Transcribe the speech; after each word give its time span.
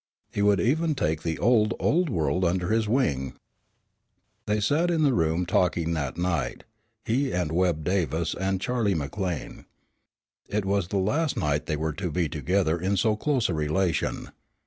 He 0.31 0.41
would 0.41 0.59
even 0.59 0.95
take 0.95 1.21
the 1.21 1.37
old, 1.37 1.75
old 1.79 2.09
world 2.09 2.43
under 2.43 2.69
his 2.69 2.89
wing. 2.89 3.35
They 4.47 4.59
sat 4.59 4.89
in 4.89 5.03
the 5.03 5.13
room 5.13 5.45
talking 5.45 5.93
that 5.93 6.17
night, 6.17 6.63
he 7.05 7.31
and 7.31 7.51
Webb 7.51 7.83
Davis 7.83 8.33
and 8.33 8.59
Charlie 8.59 8.95
McLean. 8.95 9.65
It 10.47 10.65
was 10.65 10.87
the 10.87 10.97
last 10.97 11.37
night 11.37 11.67
they 11.67 11.77
were 11.77 11.93
to 11.93 12.09
be 12.09 12.27
together 12.27 12.79
in 12.79 12.97
so 12.97 13.15
close 13.15 13.47
a 13.47 13.53
relation. 13.53 14.31